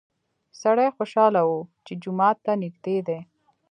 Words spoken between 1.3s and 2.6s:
و چې جومات ته